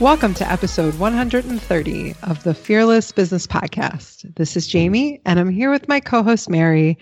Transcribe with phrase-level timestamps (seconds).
[0.00, 4.34] Welcome to episode 130 of the Fearless Business Podcast.
[4.36, 6.98] This is Jamie, and I'm here with my co host, Mary,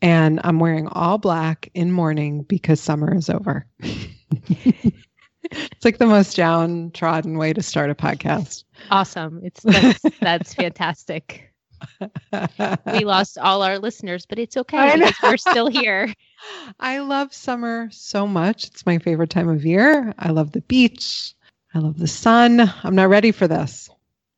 [0.00, 3.66] and I'm wearing all black in mourning because summer is over.
[3.80, 8.64] it's like the most downtrodden way to start a podcast.
[8.90, 9.42] Awesome.
[9.44, 11.52] It's that's, that's fantastic.
[12.00, 16.14] we lost all our listeners, but it's okay because we're still here.
[16.80, 18.68] I love summer so much.
[18.68, 20.14] It's my favorite time of year.
[20.18, 21.34] I love the beach.
[21.78, 22.72] I love the sun.
[22.82, 23.88] I'm not ready for this.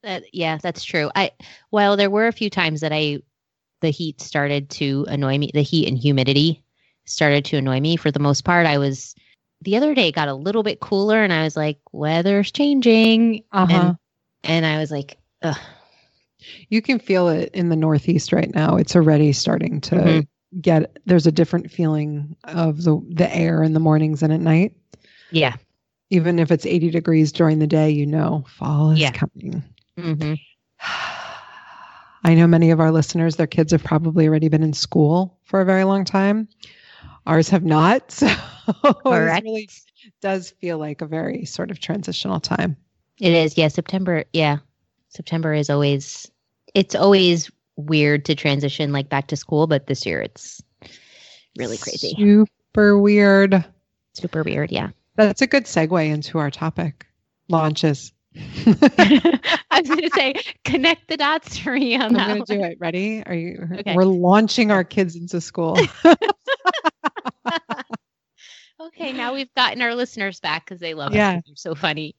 [0.04, 1.10] Uh, yeah, that's true.
[1.14, 1.30] I
[1.70, 3.22] well, there were a few times that I
[3.80, 5.50] the heat started to annoy me.
[5.54, 6.62] The heat and humidity
[7.06, 7.96] started to annoy me.
[7.96, 9.14] For the most part, I was
[9.62, 13.44] the other day it got a little bit cooler, and I was like, weather's changing,
[13.52, 13.72] uh-huh.
[13.72, 13.96] and,
[14.44, 15.56] and I was like, Ugh.
[16.68, 18.76] You can feel it in the Northeast right now.
[18.76, 20.60] It's already starting to mm-hmm.
[20.60, 20.98] get.
[21.06, 24.74] There's a different feeling of the the air in the mornings and at night.
[25.30, 25.56] Yeah,
[26.10, 29.12] even if it's 80 degrees during the day, you know fall is yeah.
[29.12, 29.62] coming.
[29.96, 30.34] Mm-hmm.
[32.22, 35.60] I know many of our listeners, their kids have probably already been in school for
[35.60, 36.48] a very long time.
[37.26, 38.22] Ours have not.
[38.70, 39.68] So it really
[40.22, 42.76] does feel like a very sort of transitional time.
[43.18, 43.58] It is.
[43.58, 43.66] Yeah.
[43.66, 44.24] September.
[44.32, 44.58] Yeah.
[45.08, 46.30] September is always,
[46.72, 50.62] it's always weird to transition like back to school, but this year it's
[51.58, 52.14] really crazy.
[52.16, 53.64] Super weird.
[54.14, 54.70] Super weird.
[54.70, 54.90] Yeah.
[55.16, 57.06] That's a good segue into our topic
[57.48, 58.12] launches.
[58.34, 59.40] I
[59.72, 60.34] was going to say,
[60.64, 62.30] connect the dots for me on I'm that.
[62.30, 62.78] I'm going to do it.
[62.80, 63.22] Ready?
[63.26, 63.68] Are you?
[63.80, 63.94] Okay.
[63.94, 65.76] We're launching our kids into school.
[68.80, 71.38] okay, now we've gotten our listeners back because they love yeah.
[71.38, 71.42] us.
[71.46, 72.14] They're so funny.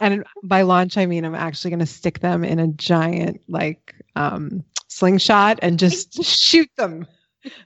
[0.00, 3.94] and by launch, I mean I'm actually going to stick them in a giant like
[4.16, 7.06] um, slingshot and just shoot them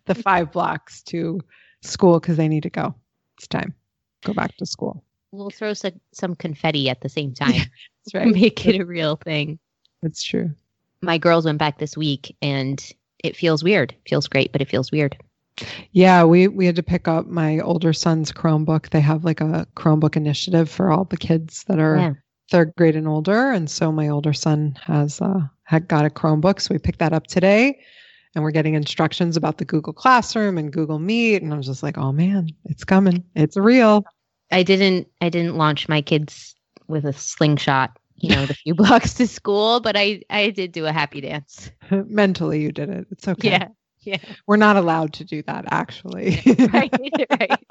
[0.05, 1.41] the five blocks to
[1.81, 2.95] school because they need to go.
[3.39, 3.75] It's time
[4.23, 5.05] go back to school.
[5.31, 7.53] We'll throw some, some confetti at the same time.
[7.53, 8.29] That's right.
[8.29, 9.59] Make it a real thing.
[10.03, 10.51] That's true.
[11.01, 12.85] My girls went back this week and
[13.23, 13.93] it feels weird.
[13.93, 15.17] It feels great, but it feels weird.
[15.93, 18.91] Yeah, we we had to pick up my older son's Chromebook.
[18.91, 22.13] They have like a Chromebook initiative for all the kids that are yeah.
[22.51, 26.61] third grade and older, and so my older son has uh, had got a Chromebook.
[26.61, 27.81] So we picked that up today,
[28.35, 31.83] and we're getting instructions about the Google Classroom and Google Meet and I was just
[31.83, 33.25] like, "Oh man, it's coming.
[33.35, 34.05] It's real."
[34.51, 36.55] I didn't I didn't launch my kids
[36.87, 40.87] with a slingshot, you know, the few blocks to school, but I I did do
[40.87, 41.71] a happy dance.
[41.91, 43.07] Mentally you did it.
[43.11, 43.51] It's okay.
[43.51, 43.69] Yeah.
[44.05, 44.19] Yeah.
[44.49, 46.43] We're not allowed to do that actually.
[46.73, 46.93] right,
[47.31, 47.65] right.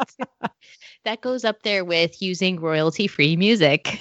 [1.04, 4.00] that goes up there with using royalty-free music.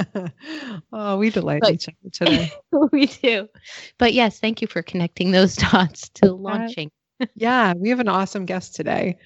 [0.92, 2.52] oh, we delight but, each other today.
[2.92, 3.48] we do.
[3.98, 6.90] But yes, thank you for connecting those dots to launching.
[7.36, 9.16] yeah, we have an awesome guest today.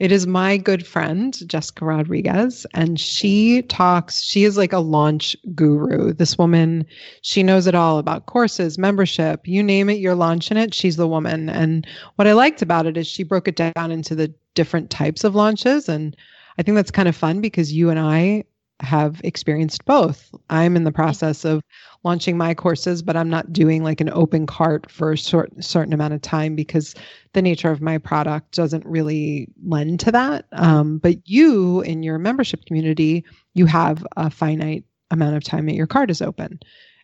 [0.00, 5.36] It is my good friend, Jessica Rodriguez, and she talks, she is like a launch
[5.54, 6.12] guru.
[6.12, 6.84] This woman,
[7.22, 11.06] she knows it all about courses, membership, you name it, you're launching it, she's the
[11.06, 11.48] woman.
[11.48, 11.86] And
[12.16, 15.34] what I liked about it is she broke it down into the different types of
[15.34, 15.88] launches.
[15.88, 16.16] And
[16.58, 18.44] I think that's kind of fun because you and I
[18.80, 20.34] have experienced both.
[20.50, 21.62] I'm in the process of
[22.02, 25.92] launching my courses, but I'm not doing like an open cart for a short, certain
[25.92, 26.94] amount of time because
[27.32, 30.46] the nature of my product doesn't really lend to that.
[30.52, 33.24] Um, but you, in your membership community,
[33.54, 36.58] you have a finite amount of time that your cart is open.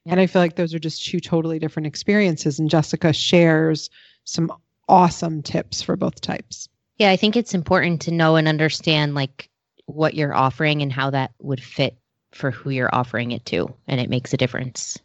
[0.06, 2.58] And I feel like those are just two totally different experiences.
[2.58, 3.90] And Jessica shares
[4.24, 4.52] some
[4.88, 6.68] awesome tips for both types.
[6.96, 9.48] Yeah, I think it's important to know and understand like
[9.90, 11.96] what you're offering and how that would fit
[12.32, 13.72] for who you're offering it to.
[13.88, 14.98] And it makes a difference.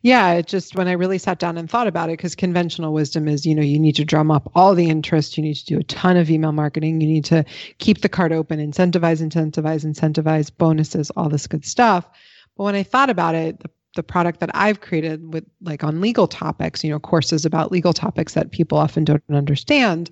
[0.00, 3.28] Yeah, it just when I really sat down and thought about it, because conventional wisdom
[3.28, 5.78] is, you know, you need to drum up all the interest, you need to do
[5.78, 7.44] a ton of email marketing, you need to
[7.78, 12.08] keep the cart open, incentivize, incentivize, incentivize, bonuses, all this good stuff.
[12.56, 16.00] But when I thought about it, the, the product that I've created with like on
[16.00, 20.08] legal topics, you know, courses about legal topics that people often don't understand,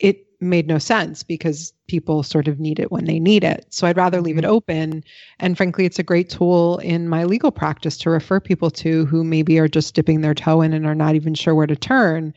[0.00, 3.66] it made no sense because people sort of need it when they need it.
[3.70, 4.52] So I'd rather leave it mm-hmm.
[4.52, 5.04] open.
[5.40, 9.24] And frankly, it's a great tool in my legal practice to refer people to who
[9.24, 12.32] maybe are just dipping their toe in and are not even sure where to turn.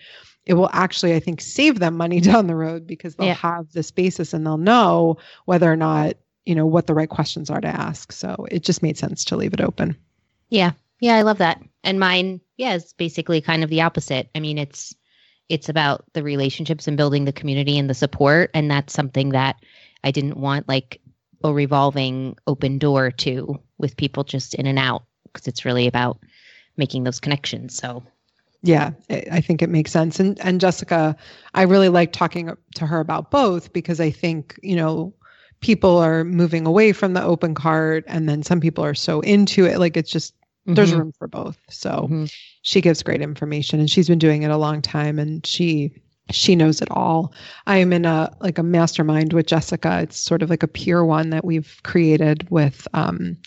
[0.45, 3.33] It will actually, I think, save them money down the road because they'll yeah.
[3.35, 6.15] have this basis and they'll know whether or not,
[6.45, 8.11] you know, what the right questions are to ask.
[8.11, 9.95] So it just made sense to leave it open.
[10.49, 10.71] Yeah.
[10.99, 11.61] Yeah, I love that.
[11.83, 14.29] And mine, yeah, is basically kind of the opposite.
[14.35, 14.95] I mean, it's
[15.51, 18.49] it's about the relationships and building the community and the support.
[18.53, 19.57] And that's something that
[20.03, 20.99] i didn't want like
[21.43, 26.19] a revolving open door to with people just in and out because it's really about
[26.77, 28.03] making those connections so.
[28.63, 30.19] Yeah i think it makes sense.
[30.19, 31.15] And and jessica
[31.53, 35.13] i really like talking to her about both because i think you know
[35.61, 39.65] people are moving away from the open cart and then some people are so into
[39.65, 39.77] it.
[39.77, 40.33] Like it's just
[40.67, 40.73] Mm-hmm.
[40.75, 41.57] There's room for both.
[41.69, 42.25] So mm-hmm.
[42.61, 45.93] she gives great information and she's been doing it a long time and she
[46.29, 47.33] she knows it all.
[47.67, 50.01] I am in a like a mastermind with Jessica.
[50.03, 53.37] It's sort of like a peer one that we've created with um,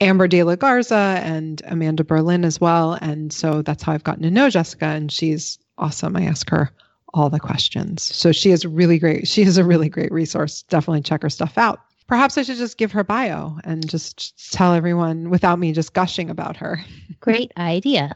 [0.00, 2.94] Amber De La Garza and Amanda Berlin as well.
[3.00, 6.16] And so that's how I've gotten to know Jessica and she's awesome.
[6.16, 6.70] I ask her
[7.12, 8.02] all the questions.
[8.02, 9.28] So she is really great.
[9.28, 10.62] She is a really great resource.
[10.64, 11.80] Definitely check her stuff out.
[12.06, 16.30] Perhaps I should just give her bio and just tell everyone without me just gushing
[16.30, 16.84] about her.
[17.20, 18.14] Great idea.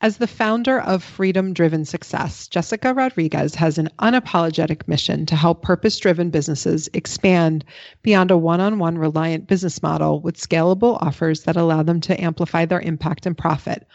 [0.00, 5.62] As the founder of Freedom Driven Success, Jessica Rodriguez has an unapologetic mission to help
[5.62, 7.64] purpose driven businesses expand
[8.02, 12.22] beyond a one on one reliant business model with scalable offers that allow them to
[12.22, 13.86] amplify their impact and profit,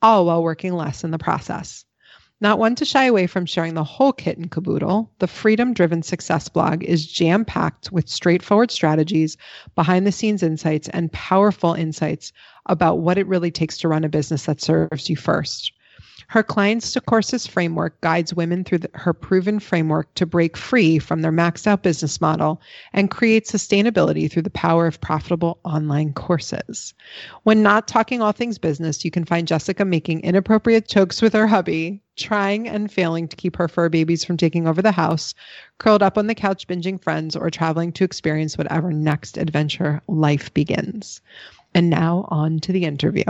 [0.00, 1.84] all while working less in the process.
[2.40, 6.04] Not one to shy away from sharing the whole kit and caboodle, the Freedom Driven
[6.04, 9.36] Success blog is jam packed with straightforward strategies,
[9.74, 12.32] behind the scenes insights, and powerful insights
[12.66, 15.72] about what it really takes to run a business that serves you first.
[16.30, 20.98] Her clients to courses framework guides women through the, her proven framework to break free
[20.98, 22.60] from their maxed out business model
[22.92, 26.92] and create sustainability through the power of profitable online courses.
[27.44, 31.46] When not talking all things business, you can find Jessica making inappropriate jokes with her
[31.46, 35.32] hubby, trying and failing to keep her fur babies from taking over the house,
[35.78, 40.52] curled up on the couch binging friends, or traveling to experience whatever next adventure life
[40.52, 41.22] begins.
[41.74, 43.24] And now on to the interview.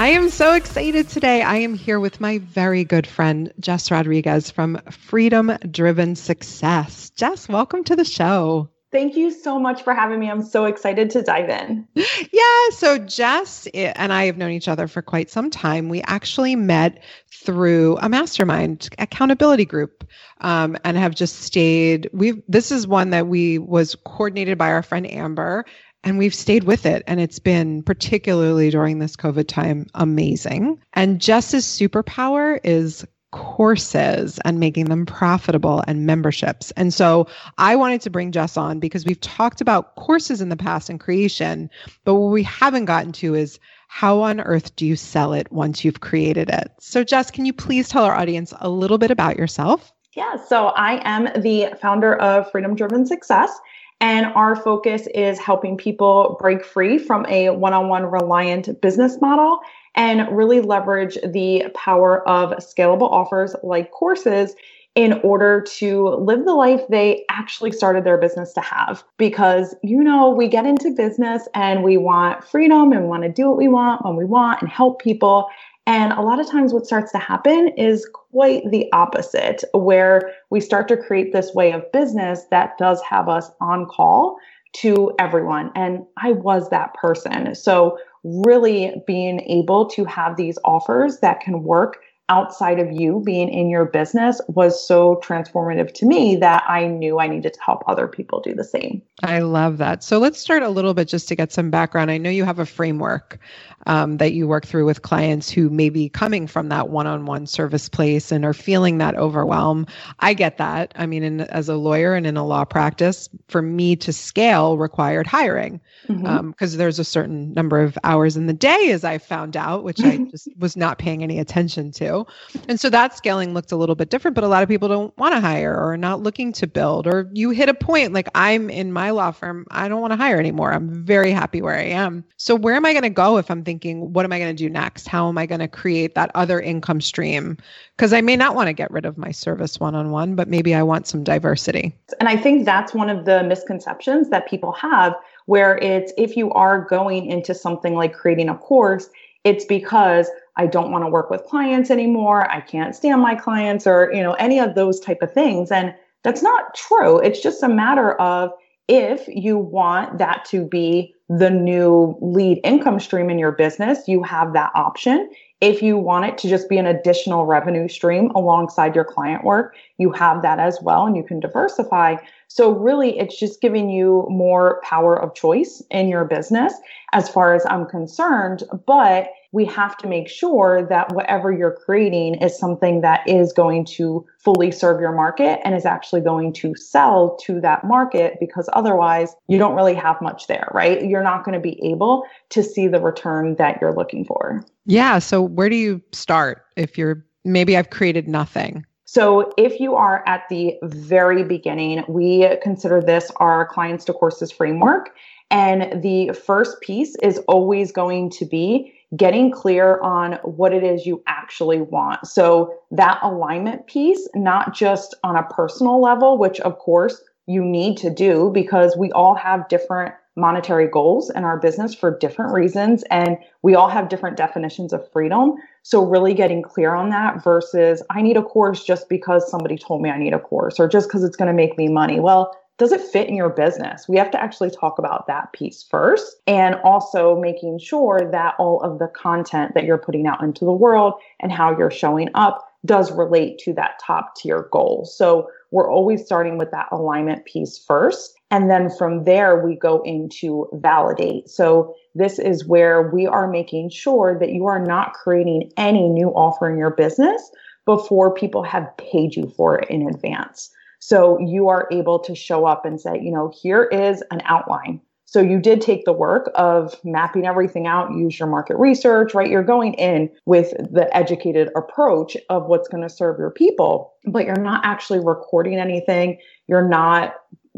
[0.00, 1.42] I am so excited today.
[1.42, 7.10] I am here with my very good friend, Jess Rodriguez from Freedom Driven Success.
[7.10, 8.70] Jess, welcome to the show.
[8.90, 10.30] Thank you so much for having me.
[10.30, 11.86] I'm so excited to dive in.
[12.32, 12.70] Yeah.
[12.70, 15.90] So, Jess and I have known each other for quite some time.
[15.90, 20.04] We actually met through a mastermind accountability group
[20.40, 22.08] um, and have just stayed.
[22.14, 25.66] We've, this is one that we was coordinated by our friend Amber
[26.02, 27.02] and we've stayed with it.
[27.06, 30.80] And it's been, particularly during this COVID time, amazing.
[30.92, 36.72] And Jess's superpower is courses and making them profitable and memberships.
[36.72, 37.28] And so
[37.58, 40.98] I wanted to bring Jess on because we've talked about courses in the past and
[40.98, 41.70] creation,
[42.04, 45.84] but what we haven't gotten to is how on earth do you sell it once
[45.84, 46.72] you've created it?
[46.80, 49.92] So, Jess, can you please tell our audience a little bit about yourself?
[50.16, 53.56] Yeah, so I am the founder of Freedom Driven Success.
[54.00, 59.20] And our focus is helping people break free from a one on one reliant business
[59.20, 59.60] model
[59.94, 64.54] and really leverage the power of scalable offers like courses
[64.96, 69.04] in order to live the life they actually started their business to have.
[69.18, 73.48] Because, you know, we get into business and we want freedom and want to do
[73.48, 75.48] what we want when we want and help people.
[75.90, 80.60] And a lot of times, what starts to happen is quite the opposite, where we
[80.60, 84.36] start to create this way of business that does have us on call
[84.74, 85.72] to everyone.
[85.74, 87.56] And I was that person.
[87.56, 91.96] So, really being able to have these offers that can work
[92.30, 97.18] outside of you being in your business was so transformative to me that I knew
[97.18, 99.02] I needed to help other people do the same.
[99.22, 100.02] I love that.
[100.02, 102.10] So let's start a little bit just to get some background.
[102.10, 103.38] I know you have a framework
[103.86, 107.88] um, that you work through with clients who may be coming from that one-on-one service
[107.88, 109.86] place and are feeling that overwhelm.
[110.20, 110.92] I get that.
[110.96, 114.78] I mean, in, as a lawyer and in a law practice, for me to scale
[114.78, 116.26] required hiring because mm-hmm.
[116.26, 120.02] um, there's a certain number of hours in the day, as I found out, which
[120.02, 122.19] I just was not paying any attention to.
[122.68, 125.16] And so that scaling looked a little bit different, but a lot of people don't
[125.18, 128.70] want to hire or not looking to build, or you hit a point like I'm
[128.70, 130.72] in my law firm, I don't want to hire anymore.
[130.72, 132.24] I'm very happy where I am.
[132.36, 134.62] So where am I going to go if I'm thinking, what am I going to
[134.62, 135.08] do next?
[135.08, 137.56] How am I going to create that other income stream?
[137.96, 140.48] Because I may not want to get rid of my service one on one, but
[140.48, 141.94] maybe I want some diversity.
[142.18, 145.14] And I think that's one of the misconceptions that people have
[145.46, 149.10] where it's if you are going into something like creating a course,
[149.44, 150.28] it's because
[150.60, 152.50] I don't want to work with clients anymore.
[152.50, 155.72] I can't stand my clients or, you know, any of those type of things.
[155.72, 157.18] And that's not true.
[157.18, 158.52] It's just a matter of
[158.86, 164.22] if you want that to be the new lead income stream in your business, you
[164.22, 165.30] have that option.
[165.62, 169.74] If you want it to just be an additional revenue stream alongside your client work,
[169.96, 172.16] you have that as well and you can diversify.
[172.48, 176.74] So, really, it's just giving you more power of choice in your business
[177.12, 178.64] as far as I'm concerned.
[178.86, 183.84] But we have to make sure that whatever you're creating is something that is going
[183.84, 188.68] to fully serve your market and is actually going to sell to that market because
[188.72, 191.04] otherwise you don't really have much there, right?
[191.04, 194.64] You're not going to be able to see the return that you're looking for.
[194.86, 195.18] Yeah.
[195.18, 198.86] So, where do you start if you're maybe I've created nothing?
[199.04, 204.52] So, if you are at the very beginning, we consider this our clients to courses
[204.52, 205.10] framework.
[205.50, 211.06] And the first piece is always going to be getting clear on what it is
[211.06, 212.26] you actually want.
[212.26, 217.96] So that alignment piece, not just on a personal level, which of course you need
[217.98, 223.02] to do because we all have different monetary goals in our business for different reasons
[223.10, 225.54] and we all have different definitions of freedom.
[225.82, 230.02] So really getting clear on that versus I need a course just because somebody told
[230.02, 232.20] me I need a course or just because it's going to make me money.
[232.20, 234.08] Well, does it fit in your business?
[234.08, 238.80] We have to actually talk about that piece first and also making sure that all
[238.80, 242.66] of the content that you're putting out into the world and how you're showing up
[242.86, 245.04] does relate to that top tier goal.
[245.04, 248.32] So we're always starting with that alignment piece first.
[248.50, 251.50] And then from there, we go into validate.
[251.50, 256.28] So this is where we are making sure that you are not creating any new
[256.30, 257.50] offer in your business
[257.84, 260.70] before people have paid you for it in advance.
[261.10, 265.00] So you are able to show up and say, you know, here is an outline.
[265.24, 269.50] So you did take the work of mapping everything out, use your market research, right?
[269.50, 274.44] You're going in with the educated approach of what's going to serve your people, but
[274.44, 276.38] you're not actually recording anything.
[276.68, 277.34] You're not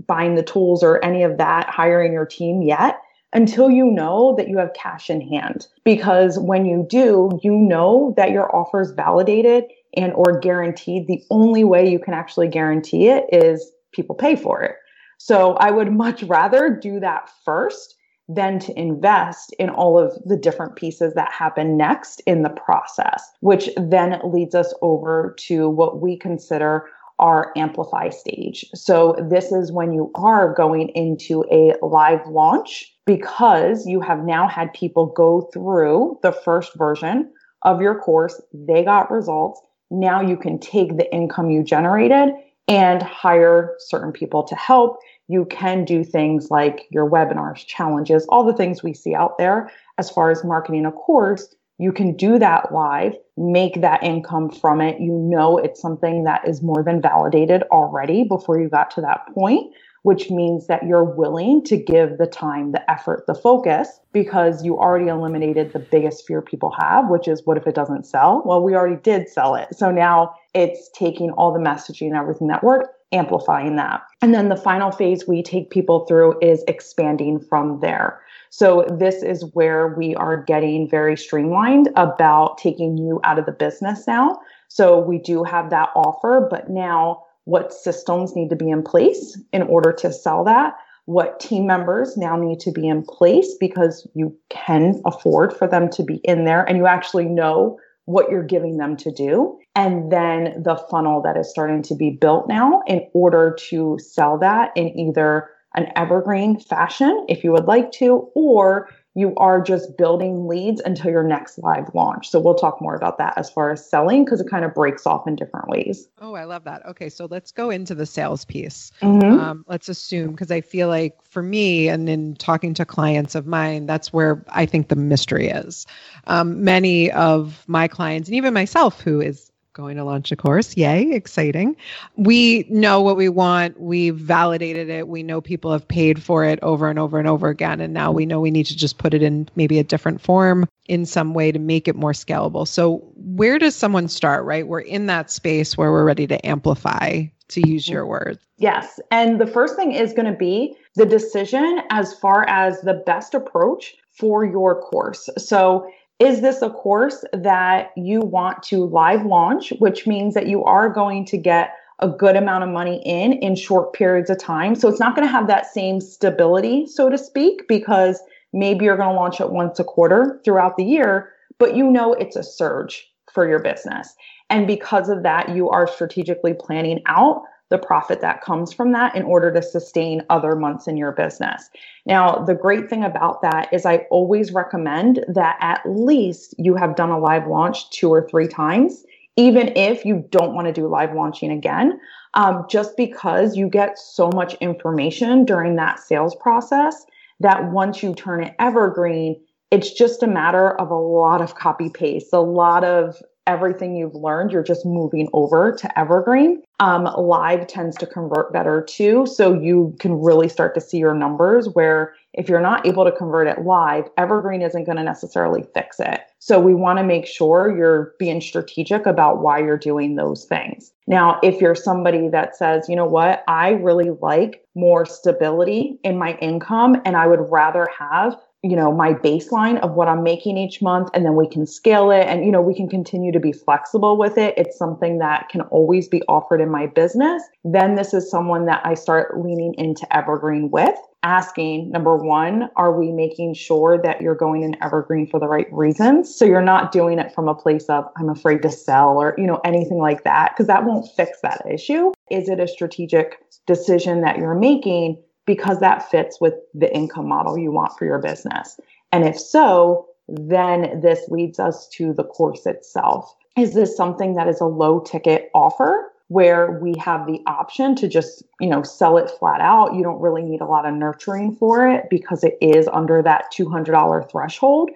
[0.06, 3.00] buying the tools or any of that, hiring your team yet
[3.32, 5.68] until you know that you have cash in hand.
[5.86, 9.64] Because when you do, you know that your offer is validated
[9.96, 14.62] and or guaranteed the only way you can actually guarantee it is people pay for
[14.62, 14.76] it.
[15.18, 17.96] So i would much rather do that first
[18.28, 23.22] than to invest in all of the different pieces that happen next in the process
[23.40, 26.87] which then leads us over to what we consider
[27.18, 28.64] our amplify stage.
[28.75, 34.49] So this is when you are going into a live launch because you have now
[34.49, 37.30] had people go through the first version
[37.62, 38.40] of your course.
[38.52, 39.61] They got results
[39.92, 42.34] now you can take the income you generated
[42.66, 44.99] and hire certain people to help.
[45.28, 49.70] You can do things like your webinars, challenges, all the things we see out there
[49.99, 51.54] as far as marketing a course.
[51.78, 55.00] You can do that live, make that income from it.
[55.00, 59.26] You know it's something that is more than validated already before you got to that
[59.34, 64.64] point which means that you're willing to give the time, the effort, the focus because
[64.64, 68.42] you already eliminated the biggest fear people have, which is what if it doesn't sell?
[68.44, 69.75] Well, we already did sell it.
[69.75, 74.02] So now it's taking all the messaging and everything that worked, amplifying that.
[74.21, 78.21] And then the final phase we take people through is expanding from there.
[78.50, 83.52] So this is where we are getting very streamlined about taking you out of the
[83.52, 88.70] business now So we do have that offer, but now what systems need to be
[88.70, 90.75] in place in order to sell that?
[91.06, 95.90] What team members now need to be in place because you can afford for them
[95.90, 99.58] to be in there and you actually know what you're giving them to do.
[99.75, 104.38] And then the funnel that is starting to be built now in order to sell
[104.38, 109.99] that in either an evergreen fashion, if you would like to, or you are just
[109.99, 112.31] building leads until your next live launch.
[112.31, 115.07] So we'll talk more about that as far as selling because it kind of breaks
[115.07, 116.09] off in different ways.
[116.21, 116.85] Oh, I love that.
[116.87, 118.90] Okay, so let's go into the sales piece.
[119.02, 119.38] Mm-hmm.
[119.38, 123.47] Um, let's assume because I feel like for me and in talking to clients of
[123.47, 125.87] mine, that's where I think the mystery is.
[126.26, 130.76] Um, many of my clients and even myself, who is going to launch a course.
[130.76, 131.76] Yay, exciting.
[132.16, 133.80] We know what we want.
[133.80, 135.08] We've validated it.
[135.08, 137.80] We know people have paid for it over and over and over again.
[137.80, 140.68] And now we know we need to just put it in maybe a different form
[140.86, 142.68] in some way to make it more scalable.
[142.68, 144.66] So, where does someone start, right?
[144.66, 148.40] We're in that space where we're ready to amplify, to use your words.
[148.58, 149.00] Yes.
[149.10, 153.34] And the first thing is going to be the decision as far as the best
[153.34, 155.28] approach for your course.
[155.38, 155.88] So,
[156.19, 160.88] is this a course that you want to live launch, which means that you are
[160.88, 164.75] going to get a good amount of money in in short periods of time?
[164.75, 168.97] So it's not going to have that same stability, so to speak, because maybe you're
[168.97, 172.42] going to launch it once a quarter throughout the year, but you know it's a
[172.42, 174.14] surge for your business.
[174.50, 179.16] And because of that, you are strategically planning out the profit that comes from that
[179.16, 181.70] in order to sustain other months in your business.
[182.04, 186.96] Now, the great thing about that is I always recommend that at least you have
[186.96, 189.04] done a live launch two or three times,
[189.36, 191.98] even if you don't want to do live launching again,
[192.34, 197.06] um, just because you get so much information during that sales process
[197.40, 201.88] that once you turn it evergreen, it's just a matter of a lot of copy
[201.88, 206.62] paste, a lot of everything you've learned, you're just moving over to Evergreen.
[206.82, 209.24] Um, live tends to convert better too.
[209.24, 213.12] So you can really start to see your numbers where if you're not able to
[213.12, 216.22] convert it live, Evergreen isn't going to necessarily fix it.
[216.40, 220.90] So we want to make sure you're being strategic about why you're doing those things.
[221.06, 226.18] Now, if you're somebody that says, you know what, I really like more stability in
[226.18, 230.57] my income and I would rather have you know my baseline of what i'm making
[230.57, 233.40] each month and then we can scale it and you know we can continue to
[233.40, 234.55] be flexible with it.
[234.57, 237.42] It's something that can always be offered in my business.
[237.64, 240.94] Then this is someone that i start leaning into evergreen with
[241.25, 245.72] asking number one are we making sure that you're going in evergreen for the right
[245.72, 246.35] reasons?
[246.35, 249.46] So you're not doing it from a place of i'm afraid to sell or you
[249.46, 252.12] know anything like that because that won't fix that issue.
[252.31, 257.59] Is it a strategic decision that you're making because that fits with the income model
[257.59, 258.78] you want for your business?
[259.11, 263.35] And if so, then this leads us to the course itself.
[263.57, 268.09] Is this something that is a low ticket offer where we have the option to
[268.09, 269.94] just, you know, sell it flat out?
[269.94, 273.52] You don't really need a lot of nurturing for it because it is under that
[273.52, 274.90] $200 threshold.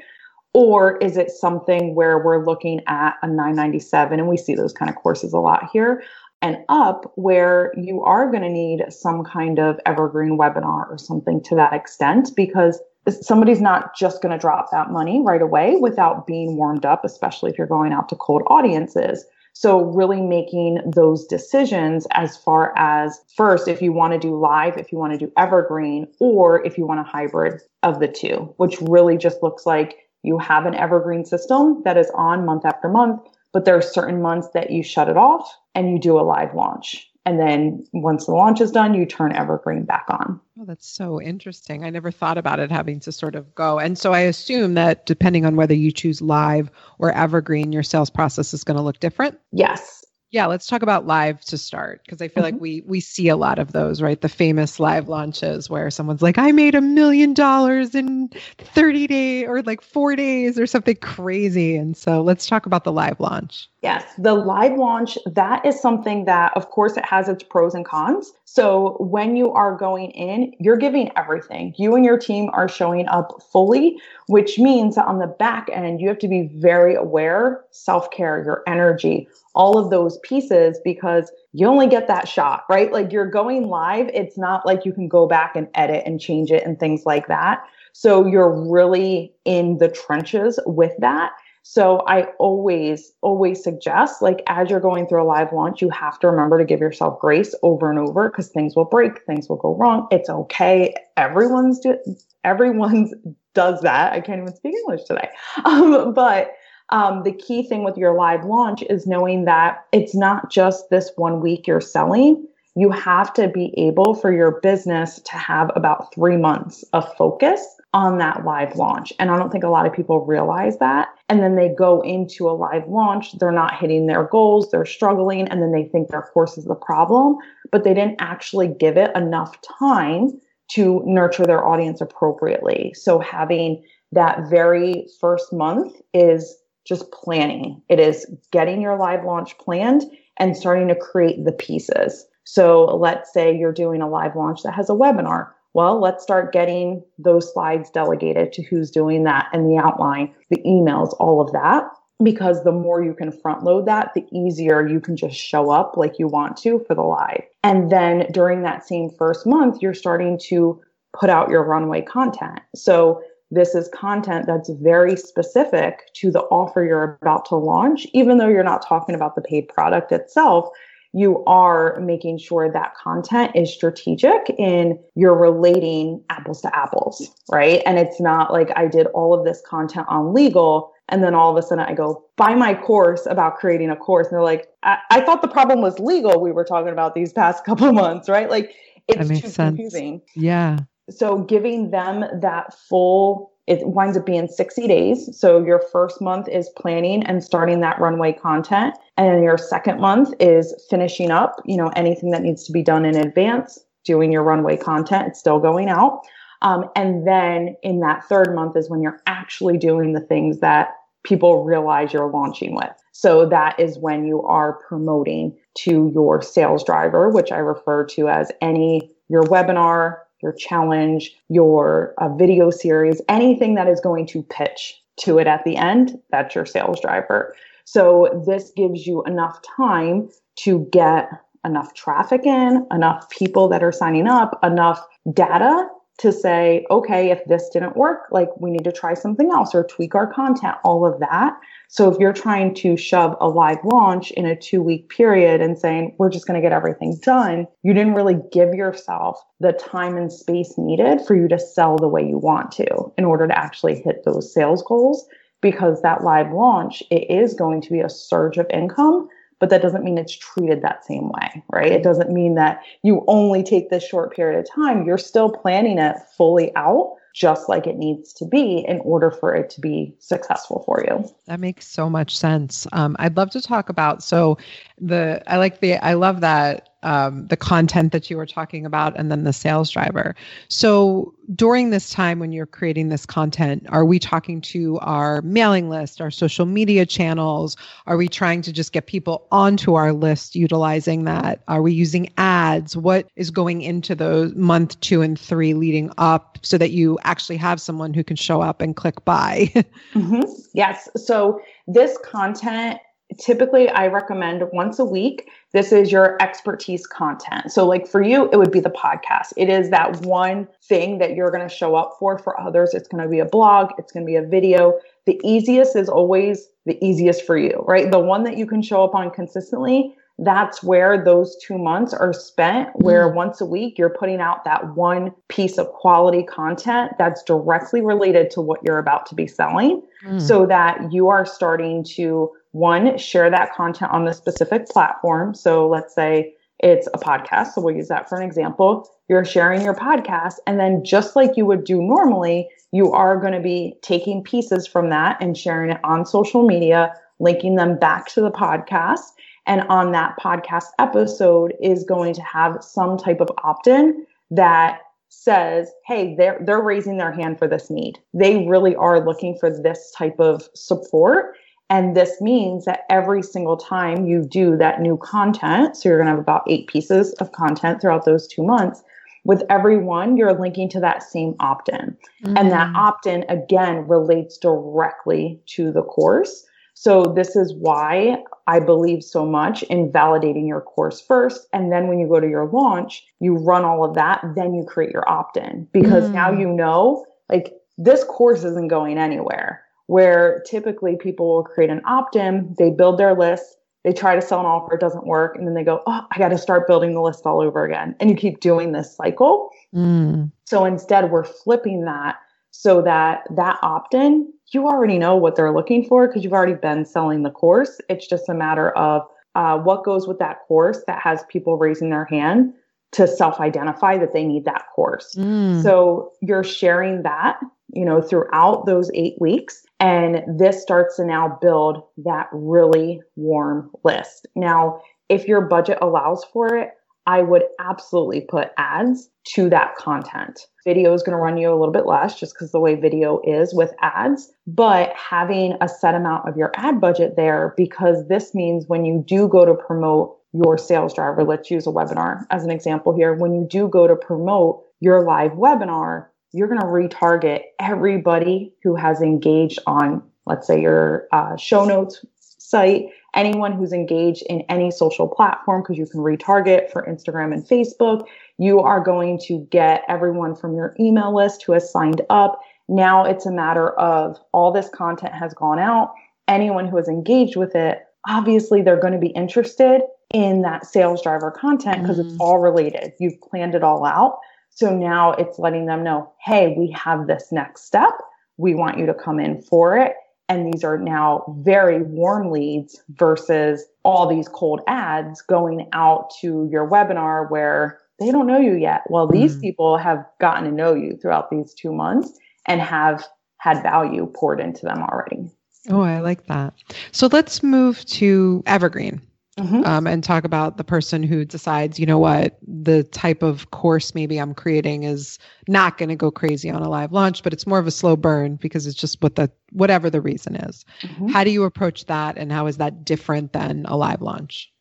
[0.54, 4.88] Or is it something where we're looking at a 997 and we see those kind
[4.88, 6.02] of courses a lot here
[6.42, 11.42] and up where you are going to need some kind of evergreen webinar or something
[11.42, 12.80] to that extent because
[13.20, 17.50] somebody's not just going to drop that money right away without being warmed up, especially
[17.50, 19.24] if you're going out to cold audiences.
[19.52, 24.76] So, really making those decisions as far as first, if you want to do live,
[24.76, 28.52] if you want to do evergreen, or if you want a hybrid of the two,
[28.58, 32.88] which really just looks like you have an evergreen system that is on month after
[32.88, 33.22] month,
[33.56, 36.54] but there are certain months that you shut it off and you do a live
[36.54, 37.10] launch.
[37.24, 40.38] And then once the launch is done, you turn Evergreen back on.
[40.60, 41.82] Oh, that's so interesting.
[41.82, 43.78] I never thought about it having to sort of go.
[43.78, 48.10] And so I assume that depending on whether you choose live or Evergreen, your sales
[48.10, 49.40] process is going to look different.
[49.52, 49.95] Yes
[50.30, 52.54] yeah let's talk about live to start because i feel mm-hmm.
[52.54, 54.20] like we we see a lot of those right?
[54.20, 59.48] The famous live launches where someone's like i made a million dollars in 30 days
[59.48, 61.76] or like four days or something crazy.
[61.76, 63.68] And so let's talk about the live launch.
[63.82, 67.84] Yes the live launch that is something that of course it has its pros and
[67.84, 68.32] cons.
[68.44, 71.74] So when you are going in you're giving everything.
[71.76, 76.00] You and your team are showing up fully which means that on the back end
[76.00, 81.66] you have to be very aware self-care your energy all of those pieces because you
[81.66, 82.92] only get that shot, right?
[82.92, 84.08] Like you're going live.
[84.12, 87.26] It's not like you can go back and edit and change it and things like
[87.28, 87.64] that.
[87.92, 91.32] So you're really in the trenches with that.
[91.62, 96.20] So I always, always suggest like as you're going through a live launch, you have
[96.20, 99.56] to remember to give yourself grace over and over because things will break, things will
[99.56, 100.06] go wrong.
[100.12, 100.94] It's okay.
[101.16, 101.96] Everyone's do
[102.44, 103.12] everyone's
[103.54, 104.12] does that.
[104.12, 105.30] I can't even speak English today.
[105.64, 106.52] Um, but
[106.90, 111.10] um, the key thing with your live launch is knowing that it's not just this
[111.16, 112.46] one week you're selling.
[112.76, 117.64] You have to be able for your business to have about three months of focus
[117.94, 119.12] on that live launch.
[119.18, 121.08] And I don't think a lot of people realize that.
[121.30, 125.48] And then they go into a live launch, they're not hitting their goals, they're struggling,
[125.48, 127.38] and then they think their course is the problem,
[127.72, 130.38] but they didn't actually give it enough time
[130.72, 132.92] to nurture their audience appropriately.
[132.94, 137.82] So having that very first month is just planning.
[137.88, 140.04] It is getting your live launch planned
[140.38, 142.26] and starting to create the pieces.
[142.44, 145.50] So let's say you're doing a live launch that has a webinar.
[145.74, 150.62] Well, let's start getting those slides delegated to who's doing that and the outline, the
[150.64, 151.84] emails, all of that.
[152.22, 155.98] Because the more you can front load that, the easier you can just show up
[155.98, 157.42] like you want to for the live.
[157.62, 160.80] And then during that same first month, you're starting to
[161.12, 162.60] put out your runway content.
[162.74, 168.38] So this is content that's very specific to the offer you're about to launch, even
[168.38, 170.68] though you're not talking about the paid product itself
[171.16, 177.80] you are making sure that content is strategic in you're relating apples to apples, right?
[177.86, 181.50] And it's not like I did all of this content on legal and then all
[181.50, 184.26] of a sudden I go buy my course about creating a course.
[184.26, 186.38] And they're like, I, I thought the problem was legal.
[186.38, 188.50] We were talking about these past couple months, right?
[188.50, 188.74] Like
[189.08, 189.54] it's too sense.
[189.54, 190.20] confusing.
[190.34, 190.80] Yeah.
[191.10, 195.36] So giving them that full it winds up being 60 days.
[195.36, 198.94] So your first month is planning and starting that runway content.
[199.16, 203.04] And your second month is finishing up, you know, anything that needs to be done
[203.04, 205.26] in advance, doing your runway content.
[205.28, 206.22] It's still going out.
[206.62, 210.90] Um, and then in that third month is when you're actually doing the things that
[211.24, 212.92] people realize you're launching with.
[213.10, 218.28] So that is when you are promoting to your sales driver, which I refer to
[218.28, 224.42] as any your webinar, your challenge, your uh, video series, anything that is going to
[224.42, 227.54] pitch to it at the end, that's your sales driver.
[227.84, 231.28] So this gives you enough time to get
[231.64, 237.44] enough traffic in, enough people that are signing up, enough data to say, okay, if
[237.44, 241.06] this didn't work, like we need to try something else or tweak our content, all
[241.06, 241.58] of that.
[241.88, 245.78] So if you're trying to shove a live launch in a two week period and
[245.78, 250.16] saying, we're just going to get everything done, you didn't really give yourself the time
[250.16, 253.58] and space needed for you to sell the way you want to in order to
[253.58, 255.26] actually hit those sales goals.
[255.62, 259.26] Because that live launch, it is going to be a surge of income,
[259.58, 261.92] but that doesn't mean it's treated that same way, right?
[261.92, 265.06] It doesn't mean that you only take this short period of time.
[265.06, 269.54] You're still planning it fully out just like it needs to be in order for
[269.54, 271.22] it to be successful for you.
[271.46, 272.86] That makes so much sense.
[272.92, 274.56] Um, I'd love to talk about so
[274.98, 279.16] the I like the I love that um, the content that you were talking about
[279.16, 280.34] and then the sales driver.
[280.68, 285.88] So during this time when you're creating this content, are we talking to our mailing
[285.88, 287.76] list, our social media channels?
[288.08, 291.62] Are we trying to just get people onto our list utilizing that?
[291.68, 292.96] Are we using ads?
[292.96, 297.58] What is going into those month two and three leading up so that you actually
[297.58, 299.70] have someone who can show up and click buy?
[300.12, 300.40] mm-hmm.
[300.74, 301.08] Yes.
[301.14, 302.98] So this content
[303.38, 305.48] typically I recommend once a week.
[305.72, 307.70] This is your expertise content.
[307.70, 309.52] So, like for you, it would be the podcast.
[309.56, 312.38] It is that one thing that you're going to show up for.
[312.38, 314.98] For others, it's going to be a blog, it's going to be a video.
[315.26, 318.10] The easiest is always the easiest for you, right?
[318.10, 320.16] The one that you can show up on consistently.
[320.38, 323.34] That's where those two months are spent, where mm.
[323.34, 328.50] once a week you're putting out that one piece of quality content that's directly related
[328.50, 330.40] to what you're about to be selling mm.
[330.40, 335.54] so that you are starting to one, share that content on the specific platform.
[335.54, 337.72] So let's say it's a podcast.
[337.72, 339.08] So we'll use that for an example.
[339.28, 340.56] You're sharing your podcast.
[340.66, 344.86] And then just like you would do normally, you are going to be taking pieces
[344.86, 349.22] from that and sharing it on social media, linking them back to the podcast.
[349.66, 355.00] And on that podcast episode is going to have some type of opt in that
[355.30, 358.18] says, hey, they're, they're raising their hand for this need.
[358.34, 361.56] They really are looking for this type of support
[361.88, 366.26] and this means that every single time you do that new content, so you're going
[366.26, 369.02] to have about eight pieces of content throughout those two months.
[369.44, 372.16] With every one, you're linking to that same opt in.
[372.44, 372.56] Mm-hmm.
[372.56, 372.96] And that mm.
[372.96, 376.66] opt in again relates directly to the course.
[376.94, 381.68] So, this is why I believe so much in validating your course first.
[381.72, 384.84] And then when you go to your launch, you run all of that, then you
[384.84, 386.34] create your opt in because mm-hmm.
[386.34, 386.60] now mm.
[386.60, 392.74] you know, like, this course isn't going anywhere where typically people will create an opt-in,
[392.78, 395.74] they build their list, they try to sell an offer, it doesn't work, and then
[395.74, 398.14] they go, oh, I got to start building the list all over again.
[398.20, 399.70] And you keep doing this cycle.
[399.94, 400.52] Mm.
[400.64, 402.36] So instead, we're flipping that
[402.70, 407.04] so that that opt-in you already know what they're looking for because you've already been
[407.04, 409.22] selling the course it's just a matter of
[409.54, 412.72] uh, what goes with that course that has people raising their hand
[413.12, 415.82] to self-identify that they need that course mm.
[415.82, 417.58] so you're sharing that
[417.92, 423.90] you know throughout those eight weeks and this starts to now build that really warm
[424.04, 426.90] list now if your budget allows for it
[427.26, 430.60] I would absolutely put ads to that content.
[430.84, 433.40] Video is going to run you a little bit less just because the way video
[433.44, 438.54] is with ads, but having a set amount of your ad budget there because this
[438.54, 442.64] means when you do go to promote your sales driver, let's use a webinar as
[442.64, 443.34] an example here.
[443.34, 448.94] When you do go to promote your live webinar, you're going to retarget everybody who
[448.96, 454.90] has engaged on, let's say, your uh, show notes site anyone who's engaged in any
[454.90, 458.26] social platform because you can retarget for Instagram and Facebook.
[458.58, 462.58] You are going to get everyone from your email list who has signed up.
[462.88, 466.14] Now it's a matter of all this content has gone out.
[466.48, 470.00] Anyone who has engaged with it, obviously they're going to be interested
[470.32, 472.30] in that sales driver content because mm-hmm.
[472.30, 473.12] it's all related.
[473.20, 474.38] You've planned it all out.
[474.76, 478.12] So now it's letting them know, hey, we have this next step.
[478.58, 480.12] We want you to come in for it.
[480.50, 486.68] And these are now very warm leads versus all these cold ads going out to
[486.70, 489.02] your webinar where they don't know you yet.
[489.08, 489.62] Well, these mm.
[489.62, 494.60] people have gotten to know you throughout these two months and have had value poured
[494.60, 495.50] into them already.
[495.88, 496.74] Oh, I like that.
[497.12, 499.22] So let's move to Evergreen
[499.58, 499.84] mm-hmm.
[499.84, 504.14] um, and talk about the person who decides, you know what, the type of course
[504.14, 505.38] maybe I'm creating is
[505.68, 508.16] not going to go crazy on a live launch, but it's more of a slow
[508.16, 510.84] burn because it's just what the whatever the reason is.
[511.02, 511.28] Mm-hmm.
[511.28, 514.72] How do you approach that, and how is that different than a live launch?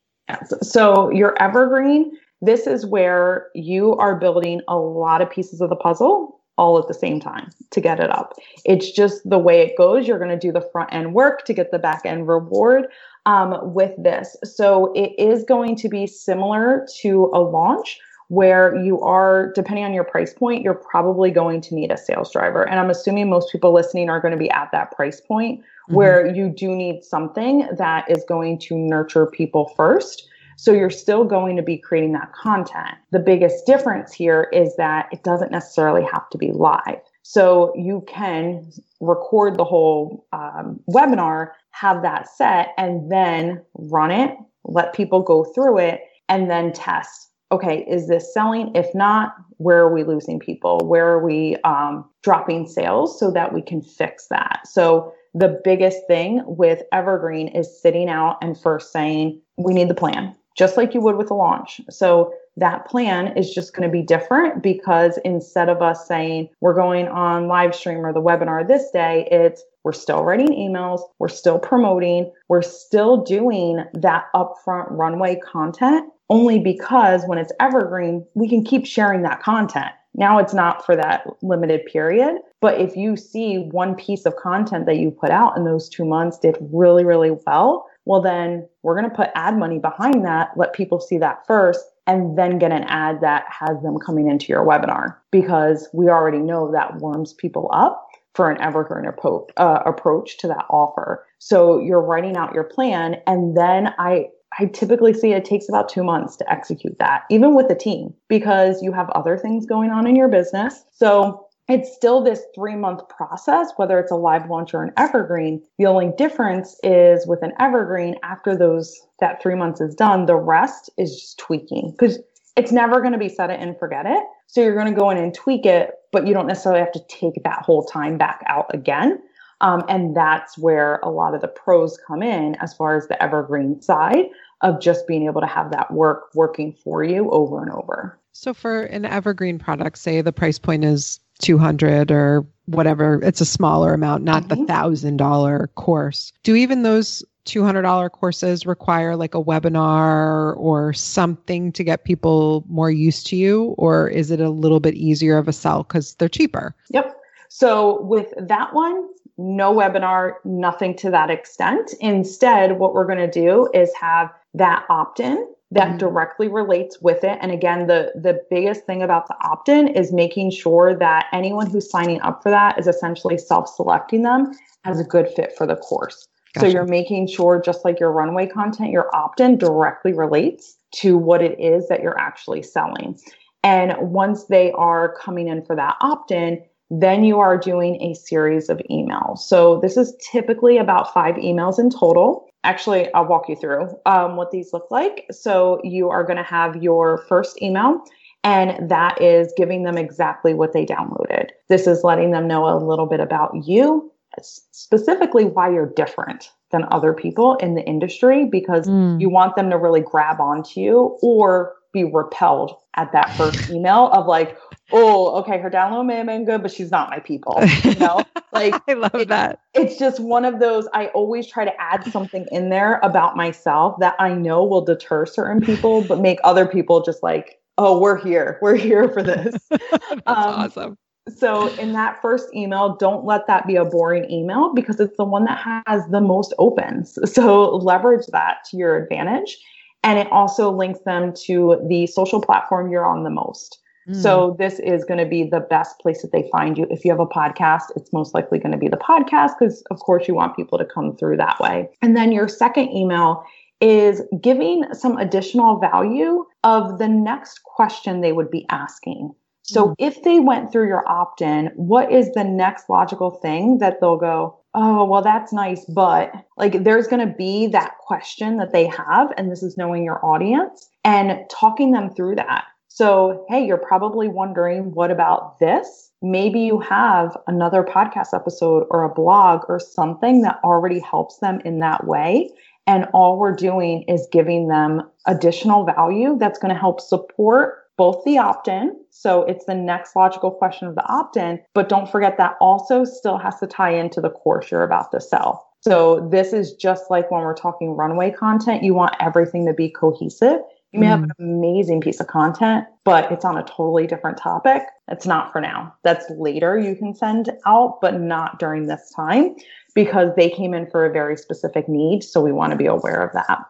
[0.62, 2.12] So your evergreen,
[2.42, 6.88] this is where you are building a lot of pieces of the puzzle all at
[6.88, 8.34] the same time to get it up.
[8.64, 10.08] It's just the way it goes.
[10.08, 12.86] You're going to do the front end work to get the back end reward
[13.26, 14.36] um, with this.
[14.44, 19.92] So it is going to be similar to a launch where you are, depending on
[19.92, 22.68] your price point, you're probably going to need a sales driver.
[22.68, 25.94] And I'm assuming most people listening are going to be at that price point mm-hmm.
[25.94, 30.28] where you do need something that is going to nurture people first.
[30.56, 32.96] So you're still going to be creating that content.
[33.12, 37.00] The biggest difference here is that it doesn't necessarily have to be live.
[37.22, 44.36] So you can record the whole um, webinar, have that set, and then run it,
[44.64, 47.30] let people go through it, and then test.
[47.52, 48.72] Okay, is this selling?
[48.74, 50.80] If not, where are we losing people?
[50.84, 54.66] Where are we um, dropping sales so that we can fix that?
[54.66, 59.94] So the biggest thing with Evergreen is sitting out and first saying, we need the
[59.94, 61.80] plan just like you would with a launch.
[61.90, 66.74] So that plan is just going to be different because instead of us saying we're
[66.74, 71.28] going on live stream or the webinar this day, it's we're still writing emails, we're
[71.28, 78.48] still promoting, we're still doing that upfront runway content only because when it's evergreen, we
[78.48, 79.92] can keep sharing that content.
[80.16, 84.86] Now it's not for that limited period, but if you see one piece of content
[84.86, 88.98] that you put out in those two months did really, really well, well, then we're
[88.98, 92.72] going to put ad money behind that, let people see that first, and then get
[92.72, 97.32] an ad that has them coming into your webinar because we already know that warms
[97.34, 98.02] people up
[98.36, 101.26] for an evergreen approach, uh, approach to that offer.
[101.38, 105.88] So you're writing out your plan, and then I I typically see it takes about
[105.88, 109.90] two months to execute that, even with a team, because you have other things going
[109.90, 110.84] on in your business.
[110.92, 115.62] So it's still this three month process, whether it's a live launch or an evergreen.
[115.78, 120.36] The only difference is with an evergreen, after those that three months is done, the
[120.36, 122.18] rest is just tweaking because
[122.56, 124.24] it's never going to be set it and forget it.
[124.46, 127.02] So you're going to go in and tweak it, but you don't necessarily have to
[127.08, 129.20] take that whole time back out again.
[129.60, 133.22] Um, and that's where a lot of the pros come in as far as the
[133.22, 134.26] evergreen side
[134.62, 138.18] of just being able to have that work working for you over and over.
[138.32, 143.20] So for an evergreen product, say the price point is 200 or whatever.
[143.22, 144.60] It's a smaller amount not mm-hmm.
[144.60, 146.32] the thousand dollar course.
[146.42, 152.90] Do even those $200 courses require like a webinar or something to get people more
[152.90, 153.74] used to you?
[153.78, 156.74] Or is it a little bit easier of a sell because they're cheaper?
[156.90, 157.16] Yep.
[157.48, 161.92] So with that one no webinar nothing to that extent.
[162.00, 165.98] Instead what we're going to do is have that opt-in that mm-hmm.
[165.98, 170.50] directly relates with it and again the the biggest thing about the opt-in is making
[170.50, 174.52] sure that anyone who's signing up for that is essentially self-selecting them
[174.84, 176.66] as a good fit for the course gotcha.
[176.66, 181.42] so you're making sure just like your runway content your opt-in directly relates to what
[181.42, 183.18] it is that you're actually selling
[183.64, 188.68] and once they are coming in for that opt-in then you are doing a series
[188.68, 189.38] of emails.
[189.38, 192.48] So this is typically about five emails in total.
[192.66, 195.24] Actually, I'll walk you through um, what these look like.
[195.30, 198.02] So you are going to have your first email,
[198.42, 201.50] and that is giving them exactly what they downloaded.
[201.68, 206.84] This is letting them know a little bit about you, specifically why you're different than
[206.90, 209.20] other people in the industry because mm.
[209.20, 214.08] you want them to really grab onto you or be repelled at that first email
[214.08, 214.58] of like,
[214.92, 217.62] oh, okay, her download may have been good, but she's not my people.
[217.84, 218.22] You know,
[218.52, 219.60] like I love it, that.
[219.74, 220.88] It's just one of those.
[220.92, 225.26] I always try to add something in there about myself that I know will deter
[225.26, 229.56] certain people, but make other people just like, oh, we're here, we're here for this.
[229.70, 230.98] That's um, awesome.
[231.28, 235.24] So, in that first email, don't let that be a boring email because it's the
[235.24, 237.18] one that has the most opens.
[237.26, 239.58] So, leverage that to your advantage.
[240.04, 243.80] And it also links them to the social platform you're on the most.
[244.08, 244.22] Mm.
[244.22, 246.86] So this is going to be the best place that they find you.
[246.90, 249.98] If you have a podcast, it's most likely going to be the podcast because of
[250.00, 251.88] course you want people to come through that way.
[252.02, 253.44] And then your second email
[253.80, 259.34] is giving some additional value of the next question they would be asking.
[259.62, 259.94] So mm.
[259.98, 264.16] if they went through your opt in, what is the next logical thing that they'll
[264.16, 268.86] go, oh, well, that's nice, but like there's going to be that question that they
[268.86, 269.32] have.
[269.36, 272.66] And this is knowing your audience and talking them through that.
[272.96, 276.10] So, hey, you're probably wondering, what about this?
[276.22, 281.60] Maybe you have another podcast episode or a blog or something that already helps them
[281.66, 282.48] in that way.
[282.86, 288.24] And all we're doing is giving them additional value that's going to help support both
[288.24, 288.96] the opt in.
[289.10, 293.04] So it's the next logical question of the opt in, but don't forget that also
[293.04, 295.68] still has to tie into the course you're about to sell.
[295.82, 299.90] So this is just like when we're talking runway content, you want everything to be
[299.90, 300.60] cohesive.
[300.92, 301.10] You may mm.
[301.10, 304.82] have an amazing piece of content, but it's on a totally different topic.
[305.08, 305.94] It's not for now.
[306.02, 309.56] That's later you can send out, but not during this time
[309.94, 312.22] because they came in for a very specific need.
[312.22, 313.66] So we want to be aware of that.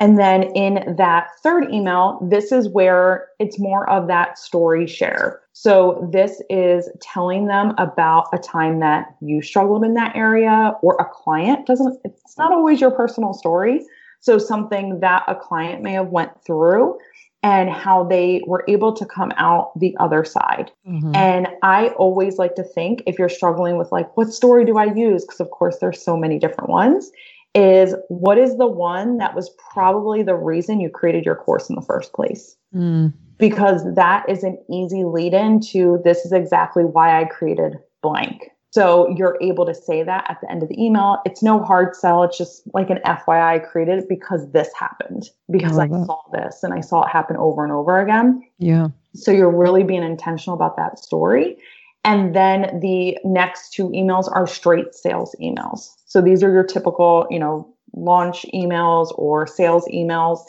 [0.00, 5.40] And then in that third email, this is where it's more of that story share.
[5.52, 10.96] So this is telling them about a time that you struggled in that area or
[10.96, 13.86] a client doesn't, it's not always your personal story.
[14.20, 16.98] So something that a client may have went through
[17.42, 20.72] and how they were able to come out the other side.
[20.88, 21.14] Mm-hmm.
[21.14, 24.92] And I always like to think if you're struggling with like, what story do I
[24.92, 25.24] use?
[25.24, 27.10] Because of course there's so many different ones
[27.56, 31.74] is what is the one that was probably the reason you created your course in
[31.74, 32.54] the first place?
[32.74, 33.14] Mm.
[33.38, 38.50] Because that is an easy lead in to this is exactly why I created blank.
[38.76, 41.22] So you're able to say that at the end of the email.
[41.24, 42.24] It's no hard sell.
[42.24, 46.20] It's just like an FYI I created it because this happened, because I, I saw
[46.30, 48.46] this and I saw it happen over and over again.
[48.58, 48.88] Yeah.
[49.14, 51.56] So you're really being intentional about that story.
[52.04, 55.94] And then the next two emails are straight sales emails.
[56.04, 60.40] So these are your typical, you know, launch emails or sales emails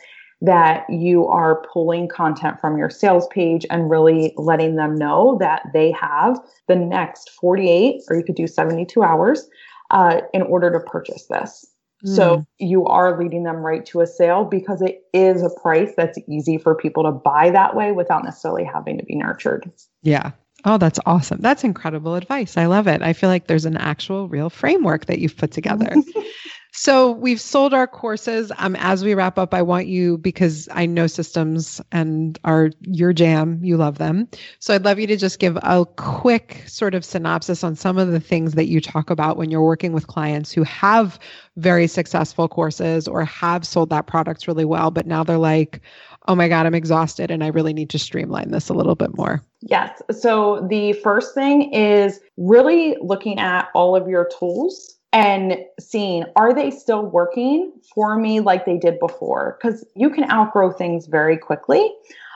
[0.42, 5.64] that you are pulling content from your sales page and really letting them know that
[5.74, 9.50] they have the next 48 or you could do 72 hours
[9.90, 11.66] uh, in order to purchase this.
[12.06, 12.16] Mm.
[12.16, 16.20] So you are leading them right to a sale because it is a price that's
[16.30, 19.72] easy for people to buy that way without necessarily having to be nurtured.
[20.04, 20.32] Yeah.
[20.66, 21.40] Oh, that's awesome.
[21.42, 22.58] That's incredible advice.
[22.58, 23.02] I love it.
[23.02, 25.96] I feel like there's an actual real framework that you've put together.
[26.72, 28.52] so we've sold our courses.
[28.58, 33.14] Um, as we wrap up, I want you because I know systems and are your
[33.14, 33.60] jam.
[33.64, 34.28] You love them.
[34.60, 38.12] So I'd love you to just give a quick sort of synopsis on some of
[38.12, 41.20] the things that you talk about when you're working with clients who have
[41.56, 45.82] very successful courses or have sold that product really well, but now they're like,
[46.28, 49.16] oh my God, I'm exhausted and I really need to streamline this a little bit
[49.18, 49.42] more?
[49.62, 50.02] Yes.
[50.12, 56.54] So the first thing is really looking at all of your tools and seeing are
[56.54, 59.58] they still working for me like they did before?
[59.60, 61.92] Because you can outgrow things very quickly.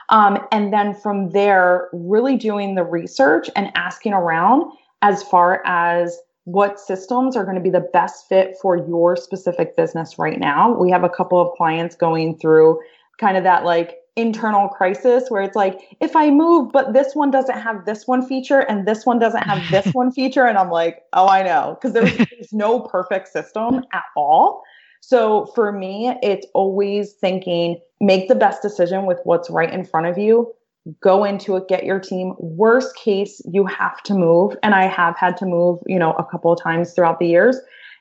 [0.08, 6.18] Um, and then from there, really doing the research and asking around as far as
[6.42, 10.76] what systems are going to be the best fit for your specific business right now.
[10.76, 12.80] We have a couple of clients going through
[13.16, 17.30] kind of that like internal crisis where it's like if i move but this one
[17.30, 20.44] doesn't have this one feature and this one doesn't have this one feature.
[20.44, 24.62] And i'm like oh i know because there's, there's no perfect system at all.
[25.00, 30.06] So for me it's always thinking make the best decision with what's right in front
[30.06, 30.52] of you.
[31.00, 32.34] Go into it get your team.
[32.38, 34.54] Worst case you have to move.
[34.62, 37.56] And i have had to move you know a couple of times throughout the years.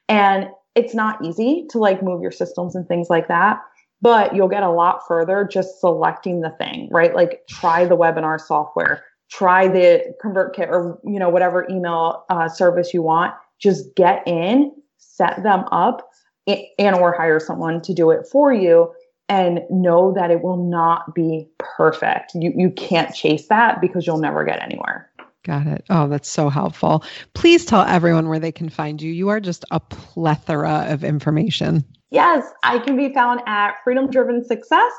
[0.09, 3.61] And it's not easy to like move your systems and things like that
[4.01, 7.15] but you'll get a lot further just selecting the thing, right?
[7.15, 12.93] Like try the webinar software, try the ConvertKit or you know whatever email uh, service
[12.93, 13.33] you want.
[13.59, 16.09] Just get in, set them up,
[16.47, 18.91] and or hire someone to do it for you
[19.29, 22.33] and know that it will not be perfect.
[22.35, 25.09] You you can't chase that because you'll never get anywhere.
[25.43, 25.85] Got it.
[25.89, 27.03] Oh, that's so helpful.
[27.33, 29.11] Please tell everyone where they can find you.
[29.11, 31.83] You are just a plethora of information.
[32.11, 34.91] Yes, I can be found at Freedom Driven Success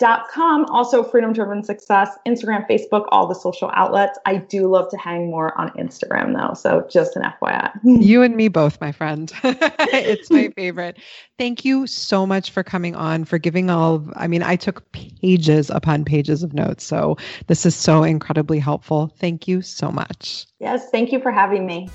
[0.00, 0.64] com.
[0.66, 4.18] Also, Freedom Driven Success, Instagram, Facebook, all the social outlets.
[4.26, 6.54] I do love to hang more on Instagram though.
[6.54, 7.72] So just an FYI.
[7.84, 9.32] you and me both, my friend.
[9.44, 10.98] it's my favorite.
[11.38, 14.90] Thank you so much for coming on, for giving all of, I mean, I took
[14.92, 16.84] pages upon pages of notes.
[16.84, 19.12] So this is so incredibly helpful.
[19.18, 20.46] Thank you so much.
[20.60, 21.88] Yes, thank you for having me.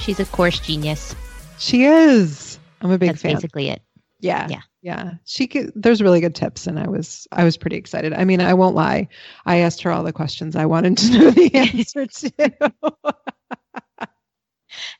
[0.00, 1.14] She's a course genius.
[1.58, 2.58] She is.
[2.80, 3.12] I'm a big fan.
[3.12, 3.34] That's fan.
[3.34, 3.82] Basically, it.
[4.20, 4.48] Yeah.
[4.48, 4.60] Yeah.
[4.82, 5.12] Yeah.
[5.24, 8.12] She could, there's really good tips and I was I was pretty excited.
[8.12, 9.08] I mean, I won't lie.
[9.44, 12.72] I asked her all the questions I wanted to know the answer to.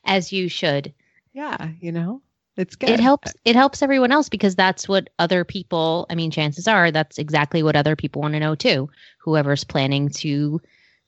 [0.05, 0.93] As you should.
[1.33, 2.21] Yeah, you know.
[2.57, 2.89] It's good.
[2.89, 6.91] It helps it helps everyone else because that's what other people, I mean, chances are
[6.91, 8.89] that's exactly what other people want to know too.
[9.19, 10.61] Whoever's planning to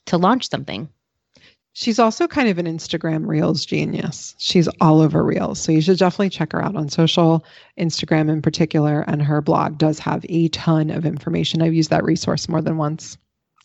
[0.06, 0.90] to launch something.
[1.76, 4.36] She's also kind of an Instagram Reels genius.
[4.38, 5.60] She's all over Reels.
[5.60, 7.44] So you should definitely check her out on social,
[7.80, 9.04] Instagram in particular.
[9.08, 11.64] And her blog does have a ton of information.
[11.64, 13.18] I've used that resource more than once.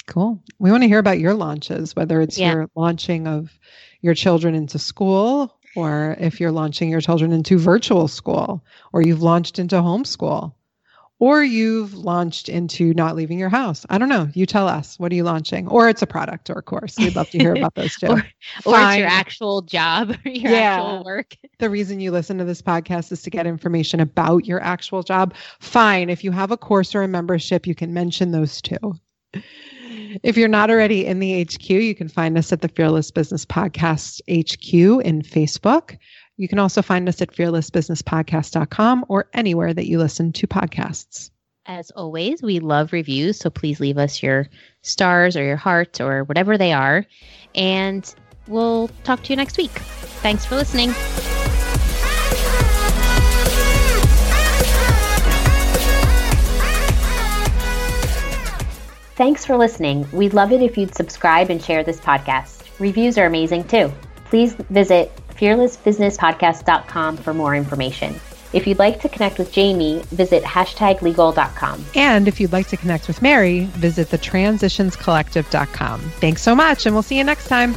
[0.07, 0.43] Cool.
[0.59, 2.55] We want to hear about your launches, whether it's yeah.
[2.55, 3.59] your launching of
[4.01, 9.23] your children into school or if you're launching your children into virtual school or you've
[9.23, 10.55] launched into homeschool
[11.21, 13.85] or you've launched into not leaving your house.
[13.91, 14.29] I don't know.
[14.35, 14.99] You tell us.
[14.99, 15.67] What are you launching?
[15.69, 16.97] Or it's a product or a course.
[16.99, 18.07] We'd love to hear about those too.
[18.07, 18.25] or,
[18.65, 20.77] or it's your actual job or your yeah.
[20.77, 21.37] actual work.
[21.59, 25.35] The reason you listen to this podcast is to get information about your actual job.
[25.61, 26.09] Fine.
[26.11, 28.95] If you have a course or a membership, you can mention those too.
[30.23, 33.45] If you're not already in the HQ, you can find us at the Fearless Business
[33.45, 35.99] Podcast HQ in Facebook.
[36.39, 41.31] You can also find us at fearlessbusinesspodcast.com or anywhere that you listen to podcasts.
[41.67, 44.49] As always, we love reviews, so please leave us your
[44.83, 47.05] stars or your heart or whatever they are.
[47.57, 48.15] And
[48.47, 49.73] we'll talk to you next week.
[50.23, 50.93] Thanks for listening.
[59.17, 60.09] Thanks for listening.
[60.13, 62.63] We'd love it if you'd subscribe and share this podcast.
[62.79, 63.93] Reviews are amazing too.
[64.27, 68.21] Please visit fearlessbusinesspodcast.com for more information.
[68.53, 71.85] If you'd like to connect with Jamie, visit hashtaglegal.com.
[71.95, 76.01] And if you'd like to connect with Mary, visit thetransitionscollective.com.
[76.01, 77.77] Thanks so much, and we'll see you next time.